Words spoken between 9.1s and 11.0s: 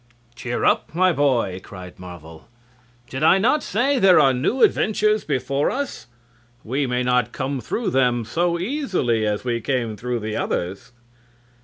as we came through the others."